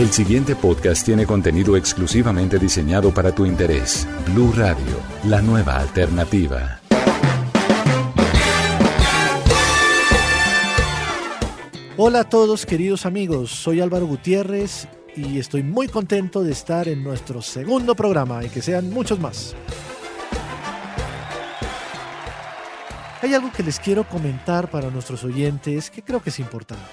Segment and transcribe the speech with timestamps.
[0.00, 4.08] El siguiente podcast tiene contenido exclusivamente diseñado para tu interés.
[4.32, 6.80] Blue Radio, la nueva alternativa.
[11.98, 17.04] Hola a todos queridos amigos, soy Álvaro Gutiérrez y estoy muy contento de estar en
[17.04, 19.54] nuestro segundo programa y que sean muchos más.
[23.20, 26.88] Hay algo que les quiero comentar para nuestros oyentes que creo que es importante.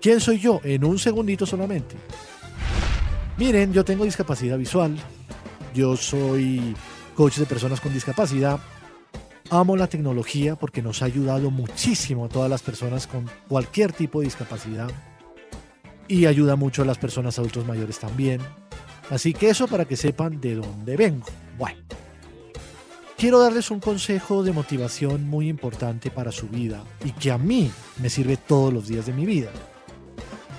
[0.00, 0.60] ¿Quién soy yo?
[0.64, 1.94] En un segundito solamente.
[3.36, 4.96] Miren, yo tengo discapacidad visual.
[5.74, 6.74] Yo soy
[7.14, 8.58] coach de personas con discapacidad.
[9.50, 14.20] Amo la tecnología porque nos ha ayudado muchísimo a todas las personas con cualquier tipo
[14.20, 14.90] de discapacidad.
[16.08, 18.40] Y ayuda mucho a las personas adultos mayores también.
[19.10, 21.26] Así que eso para que sepan de dónde vengo.
[21.58, 21.78] Bueno.
[23.18, 27.70] Quiero darles un consejo de motivación muy importante para su vida y que a mí
[27.98, 29.50] me sirve todos los días de mi vida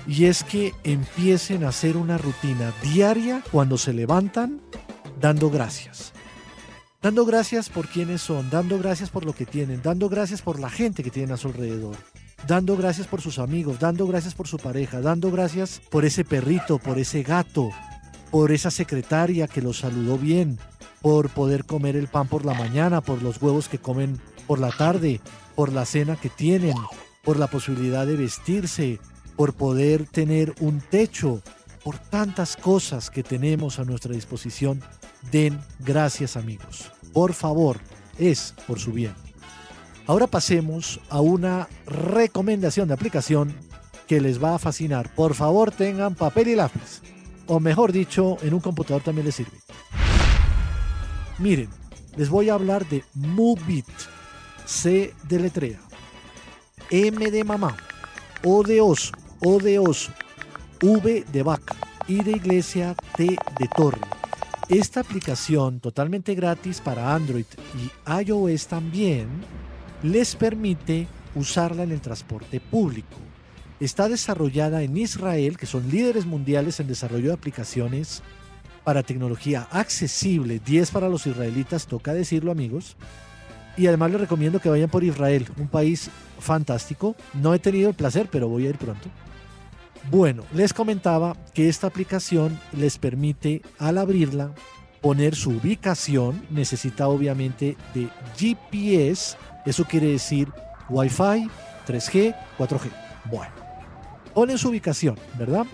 [0.06, 4.60] y es que empiecen a hacer una rutina diaria cuando se levantan
[5.20, 6.12] dando gracias.
[7.00, 10.70] Dando gracias por quienes son, dando gracias por lo que tienen, dando gracias por la
[10.70, 11.96] gente que tienen a su alrededor,
[12.46, 16.78] dando gracias por sus amigos, dando gracias por su pareja, dando gracias por ese perrito,
[16.78, 17.70] por ese gato,
[18.30, 20.58] por esa secretaria que los saludó bien,
[21.00, 24.70] por poder comer el pan por la mañana, por los huevos que comen por la
[24.70, 25.20] tarde,
[25.56, 26.76] por la cena que tienen,
[27.24, 29.00] por la posibilidad de vestirse,
[29.36, 31.42] por poder tener un techo,
[31.82, 34.82] por tantas cosas que tenemos a nuestra disposición.
[35.30, 36.92] Den gracias amigos.
[37.12, 37.78] Por favor,
[38.18, 39.14] es por su bien.
[40.06, 43.54] Ahora pasemos a una recomendación de aplicación
[44.06, 45.14] que les va a fascinar.
[45.14, 47.00] Por favor, tengan papel y lápiz.
[47.46, 49.58] O mejor dicho, en un computador también les sirve.
[51.38, 51.68] Miren,
[52.16, 53.86] les voy a hablar de Movit.
[54.64, 55.80] C de letrea.
[56.90, 57.76] M de mamá.
[58.44, 59.12] O de oso.
[59.44, 60.12] O de oso,
[60.80, 61.74] V de vaca
[62.06, 64.00] y de iglesia, T de torre.
[64.68, 69.26] Esta aplicación totalmente gratis para Android y iOS también
[70.04, 73.16] les permite usarla en el transporte público.
[73.80, 78.22] Está desarrollada en Israel, que son líderes mundiales en desarrollo de aplicaciones
[78.84, 80.60] para tecnología accesible.
[80.64, 82.96] 10 para los israelitas, toca decirlo amigos.
[83.76, 87.16] Y además les recomiendo que vayan por Israel, un país fantástico.
[87.34, 89.08] No he tenido el placer, pero voy a ir pronto.
[90.10, 94.52] Bueno, les comentaba que esta aplicación les permite al abrirla
[95.00, 100.48] poner su ubicación, necesita obviamente de GPS, eso quiere decir
[100.88, 101.48] Wi-Fi,
[101.86, 102.90] 3G, 4G.
[103.30, 103.52] Bueno,
[104.34, 105.66] ponen su ubicación, ¿verdad?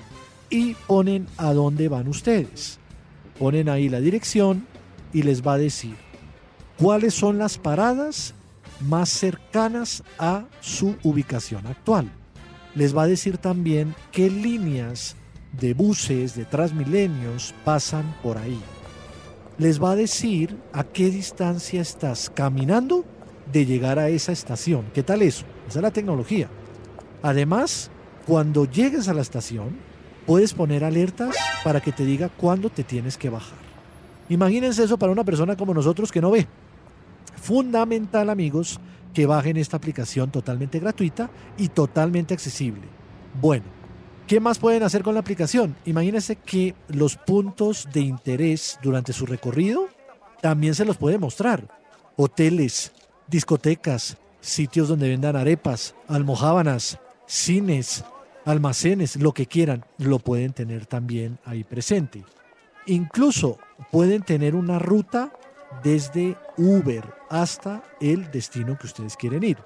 [0.50, 2.78] Y ponen a dónde van ustedes.
[3.38, 4.66] Ponen ahí la dirección
[5.12, 5.96] y les va a decir
[6.78, 8.34] cuáles son las paradas
[8.80, 12.10] más cercanas a su ubicación actual
[12.78, 15.16] les va a decir también qué líneas
[15.60, 18.60] de buses, de Transmilenios pasan por ahí.
[19.58, 23.04] Les va a decir a qué distancia estás caminando
[23.52, 24.84] de llegar a esa estación.
[24.94, 25.44] ¿Qué tal eso?
[25.66, 26.48] Esa es la tecnología.
[27.20, 27.90] Además,
[28.28, 29.76] cuando llegues a la estación,
[30.24, 31.34] puedes poner alertas
[31.64, 33.58] para que te diga cuándo te tienes que bajar.
[34.28, 36.46] Imagínense eso para una persona como nosotros que no ve.
[37.36, 38.80] Fundamental, amigos,
[39.14, 42.82] que bajen esta aplicación totalmente gratuita y totalmente accesible.
[43.40, 43.64] Bueno,
[44.26, 45.76] ¿qué más pueden hacer con la aplicación?
[45.86, 49.88] Imagínense que los puntos de interés durante su recorrido
[50.40, 51.68] también se los puede mostrar.
[52.16, 52.92] Hoteles,
[53.26, 58.04] discotecas, sitios donde vendan arepas, almohábanas, cines,
[58.44, 62.24] almacenes, lo que quieran, lo pueden tener también ahí presente.
[62.86, 63.58] Incluso
[63.92, 65.32] pueden tener una ruta
[65.82, 69.58] desde Uber hasta el destino que ustedes quieren ir.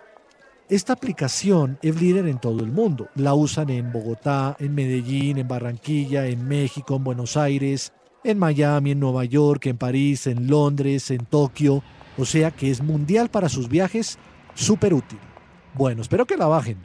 [0.69, 3.09] Esta aplicación es líder en todo el mundo.
[3.15, 7.93] La usan en Bogotá, en Medellín, en Barranquilla, en México, en Buenos Aires,
[8.25, 11.83] en Miami, en Nueva York, en París, en Londres, en Tokio.
[12.17, 14.19] O sea que es mundial para sus viajes,
[14.55, 15.19] súper útil.
[15.75, 16.79] Bueno, espero que la bajen.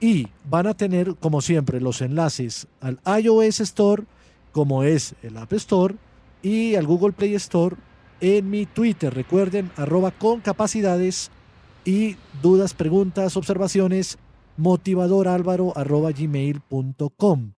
[0.00, 4.04] Y van a tener, como siempre, los enlaces al iOS Store,
[4.52, 5.94] como es el App Store,
[6.42, 7.76] y al Google Play Store
[8.20, 9.12] en mi Twitter.
[9.12, 11.30] Recuerden, arroba con capacidades
[11.84, 14.18] y dudas, preguntas, observaciones,
[14.56, 17.52] motivadorálvaro arroba gmail.com.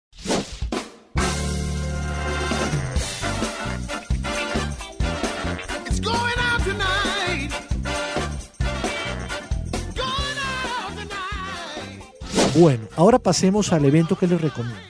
[12.59, 14.81] Bueno, ahora pasemos al evento que les recomiendo.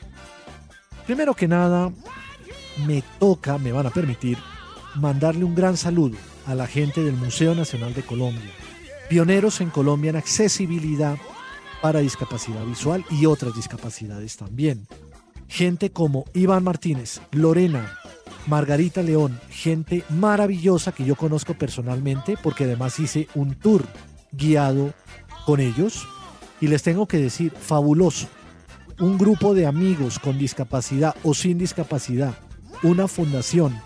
[1.04, 1.90] Primero que nada,
[2.86, 4.38] me toca, me van a permitir,
[4.96, 6.16] mandarle un gran saludo
[6.46, 8.50] a la gente del Museo Nacional de Colombia,
[9.08, 11.16] pioneros en Colombia en accesibilidad
[11.82, 14.87] para discapacidad visual y otras discapacidades también.
[15.48, 17.96] gente como Iván Martínez, Lorena,
[18.48, 23.84] Margarita León, gente maravillosa que yo conozco personalmente porque además hice un tour
[24.32, 24.92] guiado
[25.44, 26.08] con ellos
[26.60, 28.26] y les tengo que decir, fabuloso.
[28.99, 32.34] Un grupo de amigos con discapacidad o sin discapacidad,
[32.82, 33.78] una fundación,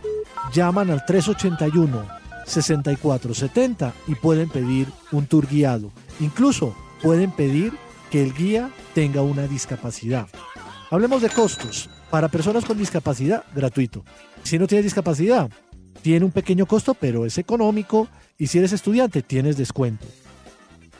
[0.52, 5.91] llaman al 381 6470 y pueden pedir un tour guiado.
[6.19, 7.73] Incluso pueden pedir
[8.11, 10.26] que el guía tenga una discapacidad.
[10.91, 11.88] Hablemos de costos.
[12.11, 14.05] Para personas con discapacidad, gratuito.
[14.43, 15.49] Si no tienes discapacidad,
[16.02, 18.08] tiene un pequeño costo, pero es económico.
[18.37, 20.06] Y si eres estudiante, tienes descuento.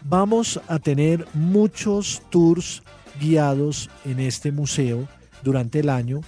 [0.05, 2.83] Vamos a tener muchos tours
[3.21, 5.09] guiados en este museo
[5.43, 6.21] durante el año.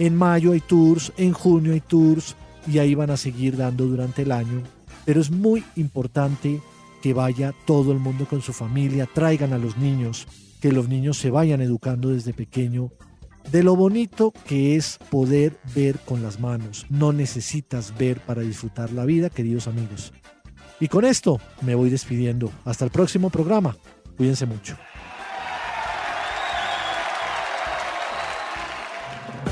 [0.00, 2.34] En mayo hay tours, en junio hay tours
[2.66, 4.62] y ahí van a seguir dando durante el año.
[5.04, 6.60] Pero es muy importante
[7.02, 10.26] que vaya todo el mundo con su familia, traigan a los niños,
[10.60, 12.90] que los niños se vayan educando desde pequeño
[13.50, 16.86] de lo bonito que es poder ver con las manos.
[16.88, 20.12] No necesitas ver para disfrutar la vida, queridos amigos.
[20.80, 22.50] Y con esto me voy despidiendo.
[22.64, 23.76] Hasta el próximo programa.
[24.16, 24.76] Cuídense mucho.